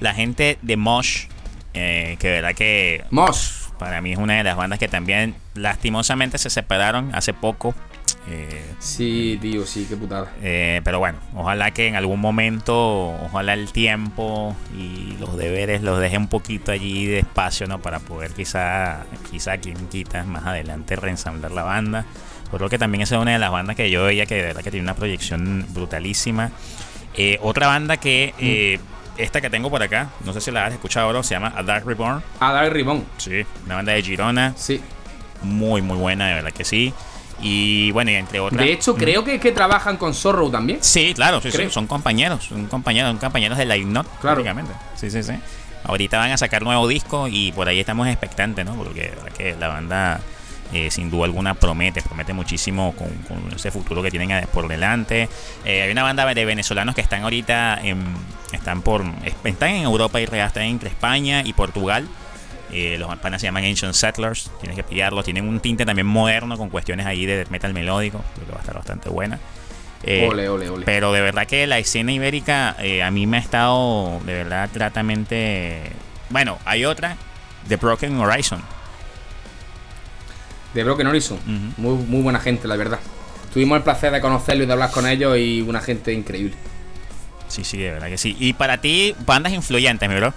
[0.00, 1.26] La gente de Mosh,
[1.74, 3.04] eh, que verdad que.
[3.10, 7.74] Mosh para mí es una de las bandas que también lastimosamente se separaron hace poco.
[8.28, 10.32] Eh, sí, tío, sí, qué putada.
[10.42, 16.00] Eh, pero bueno, ojalá que en algún momento, ojalá el tiempo y los deberes los
[16.00, 17.80] deje un poquito allí de espacio, ¿no?
[17.80, 22.06] Para poder quizá, quizá quien quita más adelante reensamblar la banda.
[22.50, 24.62] Creo que también esa es una de las bandas que yo veía que de verdad
[24.62, 26.50] que tiene una proyección brutalísima.
[27.14, 30.72] Eh, otra banda que mm esta que tengo por acá, no sé si la has
[30.72, 32.22] escuchado ahora, se llama A Dark Reborn.
[32.40, 33.04] A Dark Reborn.
[33.18, 34.54] Sí, una banda de Girona.
[34.56, 34.80] Sí.
[35.42, 36.94] Muy, muy buena, de verdad que sí.
[37.40, 38.64] Y bueno, y entre otras.
[38.64, 40.78] De hecho, creo que, que trabajan con Zorro también.
[40.82, 44.42] Sí, claro, sí, sí, son compañeros, son compañeros, son compañeros de la Ignot, claro.
[44.96, 45.34] Sí, sí, sí.
[45.84, 48.74] Ahorita van a sacar nuevo disco y por ahí estamos expectantes, ¿no?
[48.74, 50.20] Porque que la banda
[50.72, 53.08] eh, sin duda alguna promete, promete muchísimo con,
[53.54, 55.28] ese futuro que tienen por delante.
[55.64, 58.04] Eh, hay una banda de venezolanos que están ahorita en,
[58.52, 59.02] están por
[59.44, 62.06] están en Europa y están entre España y Portugal.
[62.72, 65.24] Eh, los panas se llaman Ancient Settlers, tienes que pillarlos.
[65.24, 68.60] Tienen un tinte también moderno con cuestiones ahí de metal melódico, creo que va a
[68.60, 69.38] estar bastante buena.
[70.04, 70.84] ole, ole, ole.
[70.84, 75.82] Pero de verdad que la escena ibérica a mí me ha estado de verdad gratamente.
[76.30, 77.16] Bueno, hay otra,
[77.68, 78.62] The Broken Horizon
[80.74, 81.38] de Broken Horizon.
[81.76, 83.00] muy, muy buena gente, la verdad.
[83.52, 86.54] Tuvimos el placer de conocerlo y de hablar con ellos y una gente increíble.
[87.48, 88.36] Sí, sí, de verdad que sí.
[88.38, 90.34] Y para ti, bandas influyentes, mi bro.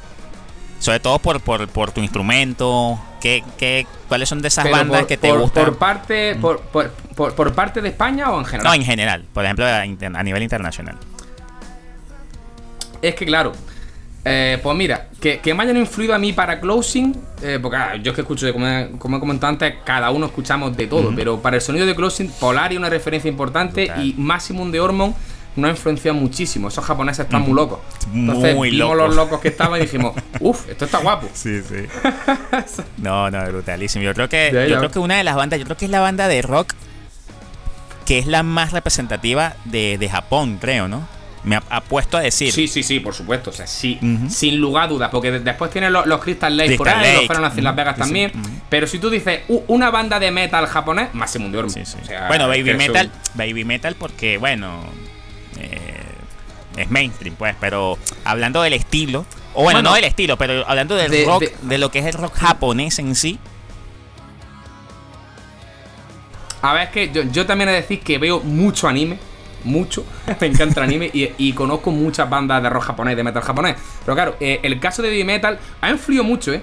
[0.82, 3.00] Sobre todo por, por, tu instrumento.
[3.22, 5.64] ¿Qué, qué, cuáles son de esas bandas que te gustan?
[5.64, 8.68] Por parte, por, por, parte de España o en general?
[8.68, 9.24] No, en general.
[9.32, 10.98] Por ejemplo, a nivel internacional.
[13.00, 13.54] Es que, claro,
[14.24, 17.96] eh, pues mira, que, que, me hayan influido a mí para closing, eh, porque ah,
[17.96, 18.68] yo es que escucho, como,
[19.00, 22.30] como he comentado antes, cada uno escuchamos de todo, pero para el sonido de closing,
[22.40, 25.16] Polari una referencia importante y Maximum de Hormone
[25.56, 26.68] nos ha influenciado muchísimo.
[26.68, 27.80] Esos japoneses están muy locos.
[28.14, 31.28] Entonces muy vimos los locos que estaban y dijimos, uff, esto está guapo.
[31.34, 31.88] Sí, sí.
[32.98, 34.04] no, no, brutalísimo.
[34.04, 36.00] Yo creo que, yo creo que una de las bandas, yo creo que es la
[36.00, 36.74] banda de rock
[38.06, 41.08] que es la más representativa de, de Japón, creo, ¿no?
[41.44, 42.52] me ha, puesto a decir.
[42.52, 43.50] Sí, sí, sí, por supuesto.
[43.50, 45.10] O sea, sí, sin lugar a dudas.
[45.10, 48.32] Porque después tienen los, Crystal Lake por ahí, los fueron a Las Vegas también.
[48.70, 51.98] Pero si tú dices una banda de metal japonés, más Mundo sí, sí.
[52.28, 54.84] Bueno, Baby Metal, Baby Metal, porque, bueno,
[56.82, 57.56] es mainstream, pues.
[57.60, 61.92] Pero hablando del estilo, o bueno, no del estilo, pero hablando del rock, de, lo
[61.92, 63.40] que es el rock japonés en sí.
[66.62, 69.18] A ver, es que yo, yo también he de decir que veo mucho anime
[69.64, 70.06] mucho.
[70.40, 73.76] me encanta el anime y, conozco muchas bandas de rock japonés, de metal japonés.
[74.06, 76.62] Pero claro, eh, el caso de Baby Metal ha influido mucho, ¿eh?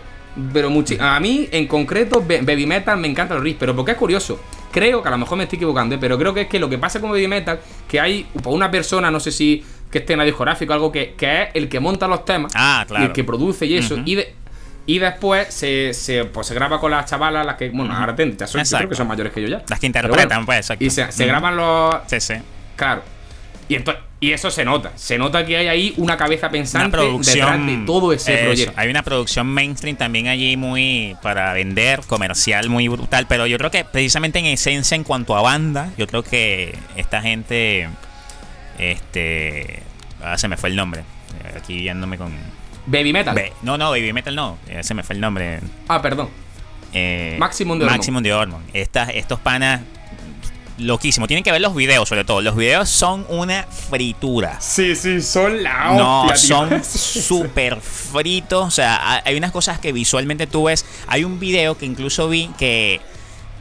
[0.53, 0.95] Pero mucho.
[1.01, 3.57] A mí, en concreto, Baby Metal me encanta el riff.
[3.59, 4.41] Pero porque es curioso.
[4.71, 5.99] Creo que a lo mejor me estoy equivocando, ¿eh?
[5.99, 8.71] pero creo que es que lo que pasa con Baby Metal, que hay pues, una
[8.71, 11.81] persona, no sé si que esté en la discográfica, algo que, que es el que
[11.81, 13.05] monta los temas Ah, y claro.
[13.07, 13.99] el que produce y eso.
[14.05, 14.35] Y, de-
[14.87, 18.37] y después se, se, pues, se graba con las chavalas, las que, bueno, ahora ten-
[18.37, 19.63] ya son, yo creo que son mayores que yo ya.
[19.69, 20.85] Las que interpretan, pues, exacto.
[20.85, 21.95] Y se, graban los.
[22.07, 22.35] Sí, sí.
[22.77, 23.03] Claro.
[23.69, 24.93] Y, entonces, y eso se nota.
[24.97, 27.35] Se nota que hay ahí una cabeza Una pensante producción.
[27.37, 28.73] detrás de todo ese eso, proyecto.
[28.81, 33.27] Hay una producción mainstream también allí muy para vender, comercial muy brutal.
[33.29, 37.21] Pero yo creo que precisamente en esencia, en cuanto a banda, yo creo que esta
[37.21, 37.89] gente.
[38.79, 39.83] Este.
[40.23, 41.03] Ah, se me fue el nombre.
[41.57, 42.33] Aquí viéndome con.
[42.87, 43.35] Baby Metal.
[43.35, 44.59] Be- no, no, Baby Metal no.
[44.69, 45.61] eh, Se me fue el nombre.
[45.89, 46.29] Ah, perdón.
[46.93, 47.99] Eh, Maximum de Hormone.
[47.99, 48.65] Maximum de Hormone.
[48.73, 49.83] Estas, estos panas.
[50.79, 51.27] Loquísimo.
[51.27, 52.41] Tienen que ver los videos, sobre todo.
[52.41, 54.61] Los videos son una fritura.
[54.61, 58.67] Sí, sí, son la No, son súper fritos.
[58.67, 60.87] O sea, ha- hay unas cosas que visualmente tú ves.
[61.09, 63.01] Hay un video que incluso vi que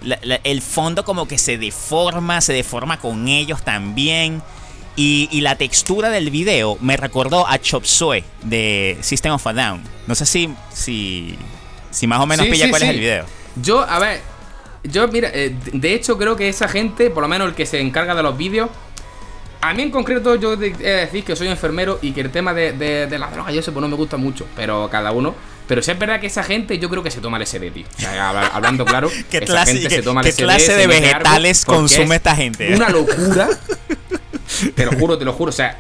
[0.03, 4.43] la- la- el fondo como que se deforma, se deforma con ellos también.
[4.97, 9.53] Y, y la textura del video me recordó a Chop Suey de System of a
[9.53, 9.83] Down.
[10.07, 11.38] No sé si, si,
[11.91, 12.93] si más o menos Sí, pilla sí, cuál es sí.
[12.95, 13.25] el video.
[13.62, 14.21] Yo, a ver,
[14.83, 17.79] yo, mira, eh, de- hecho creo que esa gente, por lo menos el que se
[17.79, 18.69] encarga de los vídeos,
[19.62, 22.53] a mí en concreto yo he de decir que soy enfermero y que el tema
[22.55, 25.36] de, de, de la droga y eso pues no me gusta mucho, pero cada uno...
[25.67, 27.86] Pero sí es verdad que esa gente yo creo que se toma el SD, tío.
[27.97, 30.43] O sea, habla- hablando claro, ¿Qué esa clase- gente qué- se toma el qué SD,
[30.43, 32.73] clase se de vegetales consume es esta gente?
[32.73, 33.49] Una locura.
[34.76, 35.50] te lo juro, te lo juro.
[35.50, 35.78] O sea,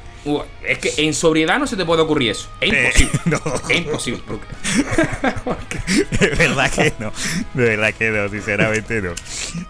[0.65, 2.49] es que en sobriedad no se te puede ocurrir eso.
[2.59, 3.19] Es Eh, imposible.
[3.45, 3.55] no.
[3.69, 4.23] Es imposible.
[6.19, 7.11] De verdad que no.
[7.53, 9.11] De verdad que no, sinceramente no.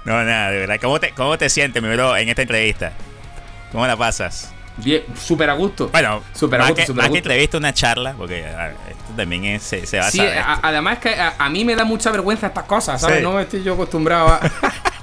[0.05, 0.77] No, nada, de verdad.
[0.81, 2.93] ¿Cómo te, cómo te sientes, mi bro, en esta entrevista?
[3.71, 4.51] ¿Cómo la pasas?
[4.77, 5.89] Bien, súper a gusto.
[5.89, 9.13] Bueno, Súper a gusto, que, a más que entrevista, una charla, porque a ver, esto
[9.15, 10.37] también es- se, se va a Sí, saber.
[10.37, 13.17] a- además es que a, a mí me da mucha vergüenza estas cosas, ¿sabes?
[13.17, 13.23] Sí.
[13.23, 14.39] No estoy yo acostumbrado a.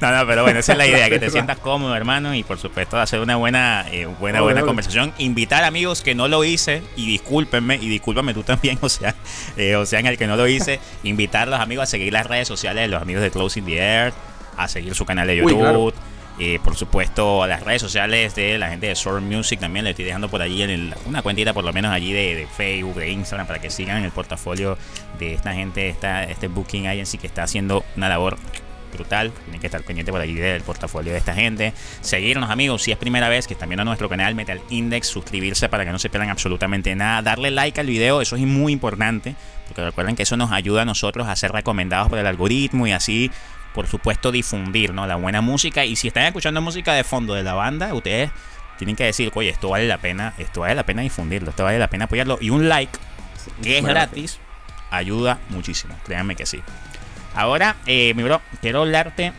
[0.00, 2.58] No, no, pero bueno, esa es la idea, que te sientas cómodo, hermano, y por
[2.58, 5.12] supuesto hacer una buena, eh, buena, buena conversación.
[5.18, 9.14] Invitar amigos que no lo hice, y discúlpenme, y discúlpame tú también, o sea,
[9.56, 12.12] eh, o sea, en el que no lo hice, invitar a los amigos a seguir
[12.12, 14.12] las redes sociales de los amigos de Closing the Air,
[14.56, 15.60] a seguir su canal de Uy, YouTube.
[15.60, 15.92] claro.
[16.38, 19.90] eh, por supuesto, a las redes sociales de la gente de Sword Music también le
[19.90, 22.96] estoy dejando por allí en el- una cuentita, por lo menos allí de, de Facebook,
[22.96, 24.76] de Instagram, para que sigan el portafolio
[25.18, 28.36] de esta gente, esta, este Booking Agency que está haciendo una labor
[28.90, 29.32] brutal.
[29.44, 31.72] Tienen que estar pendientes por allí del portafolio de esta gente.
[32.00, 35.84] Seguirnos, amigos, si es primera vez que están viendo nuestro canal Metal Index, suscribirse para
[35.84, 37.22] que no se pierdan absolutamente nada.
[37.22, 39.34] Darle like al video, eso es muy importante.
[39.66, 42.92] Porque recuerden que eso nos ayuda a nosotros a ser recomendados por el algoritmo y
[42.92, 43.30] así,
[43.72, 45.06] por supuesto, difundir ¿no?
[45.06, 45.84] la buena música.
[45.84, 48.30] Y si están escuchando música de fondo de la banda, ustedes
[48.78, 51.78] tienen que decir, oye, esto vale la pena, esto vale la pena difundirlo, esto vale
[51.78, 52.38] la pena apoyarlo.
[52.40, 52.98] Y un like,
[53.62, 54.38] que es gratis,
[54.90, 55.94] ayuda muchísimo.
[56.04, 56.62] Créanme que sí.
[57.34, 59.32] Ahora, eh, mi bro, quiero hablarte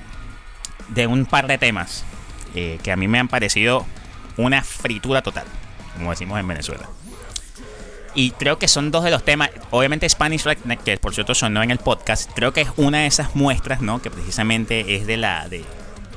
[0.89, 2.03] de un par de temas
[2.55, 3.85] eh, que a mí me han parecido
[4.37, 5.45] una fritura total,
[5.95, 6.89] como decimos en Venezuela.
[8.13, 9.51] Y creo que son dos de los temas.
[9.69, 13.07] Obviamente Spanish Redneck, que por cierto sonó en el podcast, creo que es una de
[13.07, 14.01] esas muestras, ¿no?
[14.01, 15.63] Que precisamente es de la de,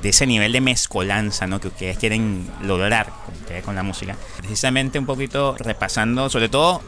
[0.03, 1.59] ese nivel de mezcolanza, ¿no?
[1.59, 3.11] Que ustedes quieren lograr
[3.63, 4.15] con la música.
[4.37, 6.81] Precisamente un poquito repasando, sobre todo,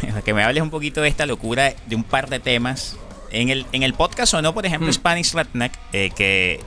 [0.24, 2.96] que me hables un poquito de esta locura de un par de temas.
[3.32, 4.92] En el, en el podcast sonó, por ejemplo, Hmm.
[4.92, 6.60] Spanish Redneck, eh, que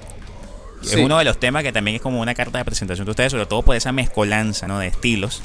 [0.84, 1.00] es Sí.
[1.00, 3.46] uno de los temas que también es como una carta de presentación de ustedes, sobre
[3.46, 4.80] todo por esa mezcolanza, ¿no?
[4.80, 5.42] De estilos.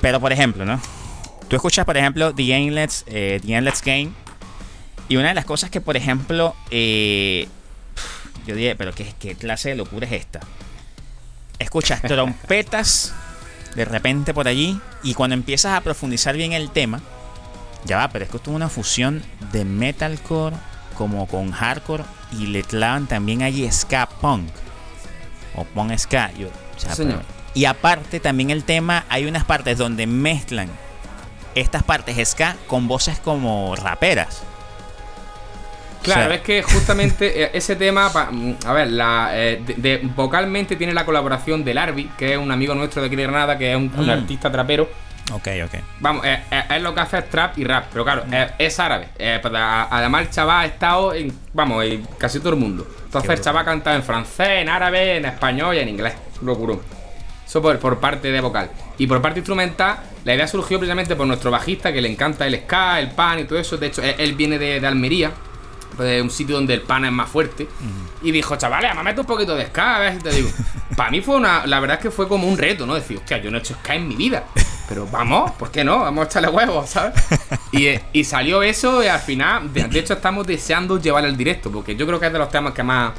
[0.00, 0.80] Pero, por ejemplo, ¿no?
[1.48, 4.10] Tú escuchas, por ejemplo, The Endless, eh, The Endless Game.
[5.08, 7.48] Y una de las cosas que, por ejemplo, eh,
[8.46, 10.40] yo dije, pero ¿qué, ¿qué clase de locura es esta?
[11.58, 13.14] Escuchas trompetas
[13.74, 14.78] de repente por allí.
[15.02, 17.00] Y cuando empiezas a profundizar bien el tema,
[17.88, 19.22] ya va, pero es que esto es una fusión
[19.52, 20.54] de metalcore
[20.96, 22.04] como con hardcore.
[22.32, 24.48] Y le clavan también allí ska punk.
[25.56, 26.30] O punk ska.
[26.38, 27.22] Yo, o sea, Sí, señor.
[27.26, 30.68] pero- y aparte también el tema, hay unas partes donde mezclan
[31.54, 34.42] estas partes ska con voces como raperas.
[36.02, 38.06] Claro, O sea- es que justamente eh, ese tema,
[38.66, 42.52] a ver, la, eh, de, de- vocalmente tiene la colaboración del Arby, que es un
[42.52, 44.10] amigo nuestro de aquí de Granada, que es un, un Mm.
[44.10, 44.88] artista trapero.
[45.32, 45.80] Ok, ok.
[46.00, 48.78] Vamos, eh, eh, es lo que hace es trap y rap, pero claro, eh, es
[48.80, 49.08] árabe.
[49.18, 52.86] Eh, pues, además, el chaval ha estado en, vamos, en casi todo el mundo.
[53.04, 56.14] Entonces, el chaval ha cantado en francés, en árabe, en español y en inglés.
[56.42, 56.80] Locurón.
[57.46, 58.70] Eso por, por parte de vocal.
[58.98, 62.60] Y por parte instrumental, la idea surgió precisamente por nuestro bajista, que le encanta el
[62.62, 63.76] ska, el pan y todo eso.
[63.76, 65.32] De hecho, él, él viene de, de Almería,
[65.98, 67.68] de un sitio donde el pan es más fuerte.
[68.22, 70.48] Y dijo, chavales, me meto un poquito de ska, a ver si te digo.
[70.96, 71.66] Para mí fue una.
[71.66, 72.94] La verdad es que fue como un reto, ¿no?
[72.94, 74.44] Decir, hostia, yo no he hecho ska en mi vida.
[74.88, 76.00] Pero vamos, ¿por qué no?
[76.00, 77.14] Vamos a echarle huevos, ¿sabes?
[77.72, 81.36] Y, eh, y salió eso y al final, de, de hecho, estamos deseando llevar el
[81.36, 83.12] directo, porque yo creo que es de los temas que más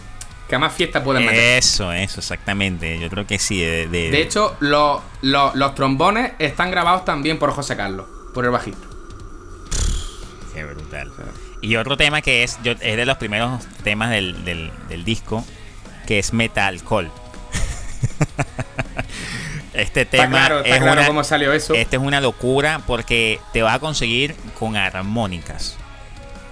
[0.47, 1.59] que más fiesta pueden meter.
[1.59, 2.97] Eso, eso, exactamente.
[2.99, 3.59] Yo creo que sí.
[3.59, 8.45] De, de- De hecho, los, los, los trombones están grabados también por José Carlos, por
[8.45, 8.87] el bajista.
[10.55, 11.11] Qué brutal.
[11.61, 15.45] Y otro tema que es, yo, es de los primeros temas del, del, del disco,
[16.07, 17.11] que es Metalcore.
[19.73, 21.73] este Está tema claro, está es claro una, cómo salió eso.
[21.73, 25.77] Este es una locura porque te va a conseguir con armónicas.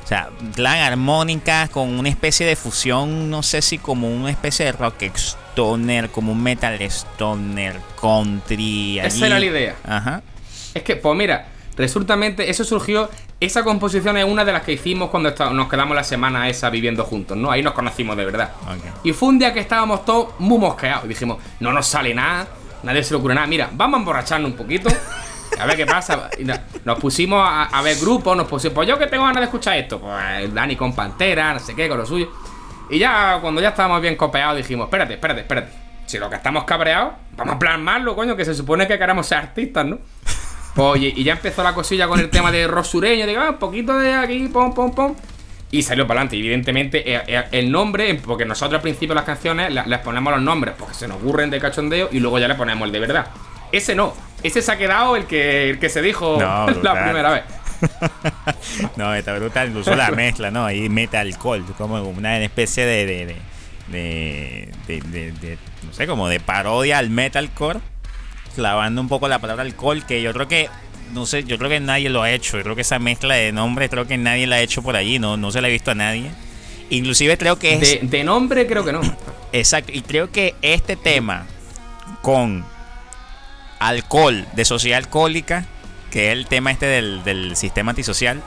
[0.03, 4.65] O sea, plan armónicas con una especie de fusión, no sé si como una especie
[4.65, 8.99] de rock stoner, como un metal stoner, country.
[8.99, 9.23] Esa allí.
[9.25, 9.75] era la idea.
[9.85, 10.21] Ajá.
[10.73, 13.09] Es que, pues mira, resultamente eso surgió.
[13.39, 16.69] Esa composición es una de las que hicimos cuando está- nos quedamos la semana esa
[16.69, 17.51] viviendo juntos, ¿no?
[17.51, 18.51] Ahí nos conocimos de verdad.
[19.03, 21.05] Y fue un día que estábamos todos muy mosqueados.
[21.05, 22.47] Y dijimos, no nos sale nada,
[22.83, 23.47] nadie se le ocurre nada.
[23.47, 24.89] Mira, vamos a emborracharnos un poquito.
[25.59, 26.29] A ver qué pasa.
[26.85, 28.75] Nos pusimos a, ver grupos, nos pusimos.
[28.75, 29.99] Pues yo que tengo ganas de escuchar esto.
[29.99, 32.31] Pues Dani con Pantera, no sé qué, con lo suyo.
[32.89, 35.71] Y ya cuando ya estábamos bien copeados dijimos, espérate, espérate, espérate.
[36.05, 39.39] Si lo que estamos cabreados, vamos a plasmarlo, coño, que se supone que queremos ser
[39.39, 39.99] artistas, ¿no?
[40.73, 43.49] Pues, y, y ya empezó la cosilla con el tema de rock sureño, digo, ah,
[43.49, 45.15] un poquito de aquí, pom, pom, pom.
[45.71, 46.37] Y salió para adelante.
[46.37, 50.41] Y evidentemente, eh, eh, el nombre, porque nosotros al principio las canciones les ponemos los
[50.41, 53.27] nombres porque se nos ocurren de cachondeo y luego ya le ponemos el de verdad.
[53.71, 54.13] Ese no.
[54.43, 57.43] Ese se ha quedado el que, el que se dijo No, la primera vez.
[58.95, 60.65] no, está brutal, incluso la mezcla, ¿no?
[60.65, 63.35] Ahí metalcore, como una especie de de, de,
[63.91, 67.79] de, de- de- de- no sé, como de parodia al metalcore,
[68.55, 70.69] clavando un poco la palabra alcohol, que yo creo que,
[71.13, 73.51] no sé, yo creo que nadie lo ha hecho, yo creo que esa mezcla de
[73.51, 75.91] nombres, creo que nadie la ha hecho por allí, no, no se la he visto
[75.91, 76.31] a nadie.
[76.89, 77.79] Inclusive creo que es...
[77.81, 79.01] De, de nombre creo que no.
[79.51, 81.45] Exacto, y creo que este tema
[82.21, 82.65] con
[83.79, 85.65] alcohol de sociedad alcohólica,
[86.11, 88.41] que es el tema este del, del sistema antisocial,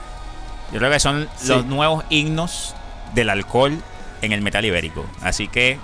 [0.71, 1.47] yo creo que son Sí.
[1.49, 2.75] los nuevos himnos
[3.13, 3.77] del alcohol
[4.21, 5.05] en el metal ibérico.
[5.21, 5.77] Así que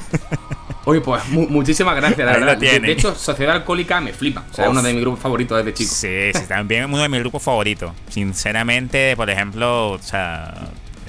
[0.86, 2.56] Oye, pues mu- muchísimas gracias, la Ahí verdad.
[2.58, 4.44] De, hecho, Sociedad Alcohólica me flipa.
[4.50, 5.94] O sea, es uno de mis grupos favoritos desde chico.
[5.94, 7.92] sí, sí, también uno de mis grupos favoritos.
[8.10, 10.52] Sinceramente, por ejemplo, o sea,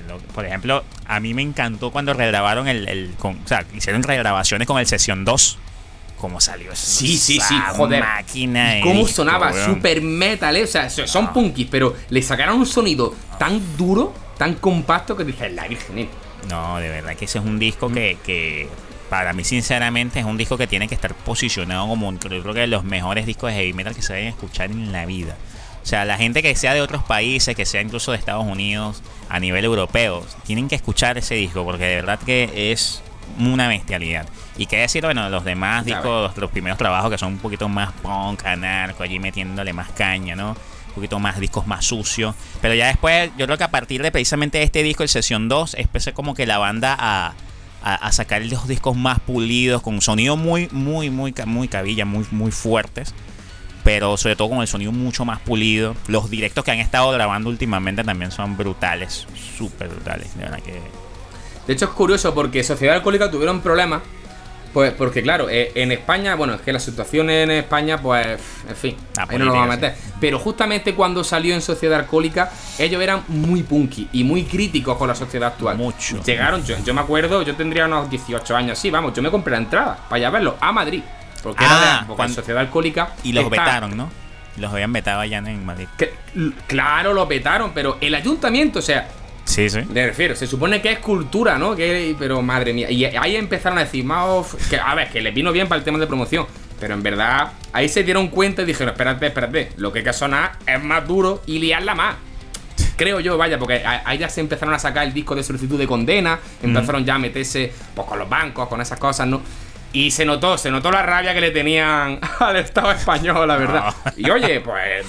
[0.07, 4.03] lo- por ejemplo, a mí me encantó cuando regrabaron el, el con- o sea, hicieron
[4.03, 5.57] regrabaciones con el Sesión 2.
[6.17, 6.86] ¿Cómo salió eso?
[6.88, 8.01] Sí, sí, sí, joder.
[8.01, 9.51] Máquina ¿Cómo disco, sonaba?
[9.51, 9.73] weón.
[9.76, 10.63] Super metal, ¿eh?
[10.63, 15.26] O sea, so- son punkis, pero le sacaron un sonido tan duro, tan compacto que
[15.26, 15.99] dices, la virgen.
[15.99, 16.09] eh".
[16.49, 18.69] No, de verdad que ese es un disco que, que
[19.18, 22.59] para mí sinceramente es un disco que tiene que estar posicionado como un- creo que
[22.61, 25.36] de los mejores discos de heavy metal que se deben escuchar en la vida.
[25.84, 29.03] O sea, la gente que sea de otros países, que sea incluso de Estados Unidos,
[29.30, 33.01] a nivel europeo, tienen que escuchar ese disco porque de verdad que es
[33.39, 34.28] una bestialidad.
[34.57, 37.70] Y qué decir, bueno, los demás discos, los, los primeros trabajos que son un poquito
[37.70, 40.49] más punk, anarco, allí metiéndole más caña, ¿no?
[40.51, 42.36] Un poquito más discos más sucios.
[42.61, 45.76] Pero ya después, yo creo que a partir de precisamente este disco, el Sesión 2,
[45.76, 47.34] empecé como que la banda a,
[47.88, 52.51] a, sacar los discos más pulidos, con sonido muy, muy, muy, muy cabilla, muy, muy
[52.51, 53.13] fuertes.
[53.83, 55.95] Pero sobre todo con el sonido mucho más pulido.
[56.07, 59.27] Los directos que han estado grabando últimamente también son brutales,
[59.57, 60.36] súper brutales.
[60.36, 60.81] De verdad que.
[61.67, 64.01] De hecho, es curioso porque Sociedad Alcohólica tuvieron problemas.
[64.76, 68.28] Pues porque, claro, eh, en España, bueno, es que la situación en España, pues,
[68.67, 69.95] en fin, La ahí no lo vamos a meter.
[70.19, 75.07] Pero justamente cuando salió en Sociedad Alcohólica, ellos eran muy punky y muy críticos con
[75.07, 75.78] la sociedad actual.
[75.78, 76.21] Mucho.
[76.21, 79.51] Llegaron, yo, yo me acuerdo, yo tendría unos 18 años, sí, vamos, yo me compré
[79.51, 81.03] la entrada para ir a verlo a Madrid.
[81.41, 83.11] Porque Ah, era de, porque en Sociedad Alcohólica.
[83.23, 84.09] Y los está- vetaron, ¿no?
[84.57, 85.88] Los habían vetado allá en Madrid.
[85.97, 86.13] que-
[86.67, 89.07] claro, los vetaron, pero el ayuntamiento, o sea,
[89.45, 89.79] Sí, sí.
[89.93, 91.75] me refiero, se supone que es cultura, ¿no?
[91.75, 92.91] Que, pero madre mía.
[92.91, 95.85] Y ahí empezaron a decir, "Mao, que, a ver, que les vino bien para el
[95.85, 96.45] tema de promoción.
[96.79, 100.13] Pero en verdad, ahí se dieron cuenta y dijeron, espérate, espérate, lo que hay que
[100.13, 102.15] sonar es más duro y liarla más.
[102.97, 105.87] Creo yo, vaya, porque ahí ya se empezaron a sacar el disco de solicitud de
[105.87, 109.41] condena, empezaron ya a meterse pues, con los bancos, con esas cosas, ¿no?
[109.93, 113.93] Y se notó, se notó la rabia que le tenían al Estado español, la verdad.
[114.17, 115.05] Y oye, pues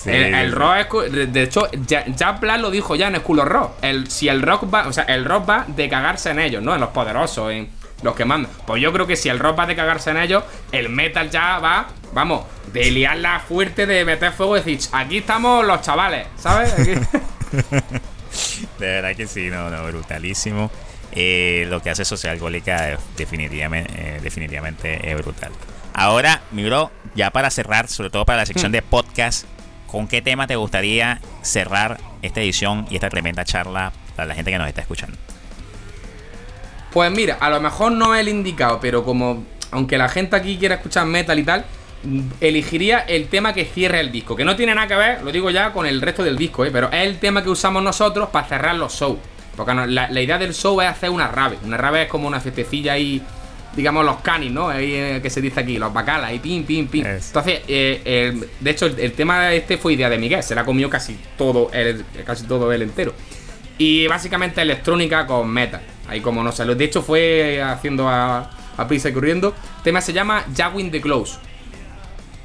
[0.00, 3.40] Sí, el, el rock es de hecho, ya, ya Black lo dijo ya en School
[3.40, 3.72] of Rock.
[3.82, 6.72] El, si el rock va, o sea, el rock va de cagarse en ellos, ¿no?
[6.74, 7.68] En los poderosos, en
[8.02, 8.52] los que mandan.
[8.64, 11.58] Pues yo creo que si el rock va de cagarse en ellos, el metal ya
[11.58, 16.72] va, vamos, de liarla fuerte, de meter fuego y decir, aquí estamos los chavales, ¿sabes?
[16.78, 16.92] Aquí-
[18.78, 20.70] De verdad que sí, no, no, brutalísimo.
[21.12, 25.50] Eh, lo que hace Social Alcohólica eh, definitivamente, eh, definitivamente es brutal.
[25.94, 29.46] Ahora, mi bro, ya para cerrar, sobre todo para la sección de podcast,
[29.88, 34.52] ¿con qué tema te gustaría cerrar esta edición y esta tremenda charla para la gente
[34.52, 35.16] que nos está escuchando?
[36.92, 40.56] Pues mira, a lo mejor no es el indicado, pero como, aunque la gente aquí
[40.56, 41.64] quiera escuchar metal y tal,
[42.40, 45.50] elegiría el tema que cierre el disco, que no tiene nada que ver, lo digo
[45.50, 46.70] ya, con el resto del disco, ¿eh?
[46.72, 49.18] pero es el tema que usamos nosotros para cerrar los shows.
[49.56, 51.58] Porque la, la, idea del show es hacer una rave.
[51.64, 53.20] Una rave es como una fiestecilla ahí,
[53.78, 54.68] digamos, los canis, ¿no?
[54.68, 57.06] Ahí eh, que se dice aquí, los bacalas, y pim, pim, pim.
[57.06, 57.28] Es.
[57.28, 60.64] Entonces, eh, el, de hecho, el, el, tema este fue idea de Miguel, se la
[60.64, 63.14] comió casi todo él, casi todo él entero.
[63.78, 65.80] Y básicamente electrónica con metal.
[66.08, 66.74] Ahí como no salió.
[66.74, 69.54] De hecho, fue haciendo a, a prisa y corriendo.
[69.76, 71.38] El tema se llama Jaguin the Close.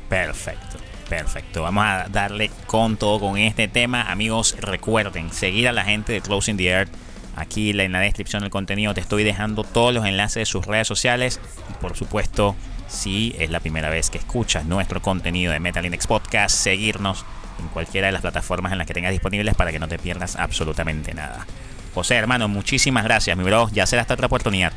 [0.08, 0.78] Perfecto.
[1.10, 4.04] Perfecto, vamos a darle con todo con este tema.
[4.04, 6.92] Amigos, recuerden seguir a la gente de Closing the Earth.
[7.36, 10.88] Aquí en la descripción del contenido te estoy dejando todos los enlaces de sus redes
[10.88, 11.40] sociales.
[11.70, 12.56] Y por supuesto,
[12.88, 17.26] si es la primera vez que escuchas nuestro contenido de Metal Index Podcast, seguirnos
[17.60, 20.36] en cualquiera de las plataformas en las que tengas disponibles para que no te pierdas
[20.36, 21.46] absolutamente nada.
[21.94, 23.70] José, hermano, muchísimas gracias, mi bro.
[23.72, 24.74] Ya será hasta otra oportunidad.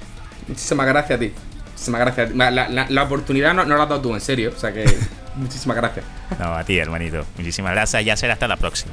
[0.49, 1.33] Muchísimas gracias a ti.
[1.73, 2.35] Muchísimas gracias.
[2.35, 4.53] La, la, la oportunidad no, no, la has dado tú, en serio.
[4.55, 4.85] O sea que
[5.37, 6.05] muchísimas gracias.
[6.39, 7.25] No, a ti, hermanito.
[7.37, 8.05] Muchísimas gracias.
[8.05, 8.93] Ya será hasta la próxima.